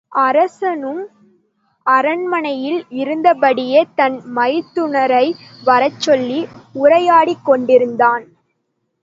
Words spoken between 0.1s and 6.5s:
அரசனும், அரண்மனையில் இருந்தபடியே தன் மைத்துனரை வரச்சொல்லி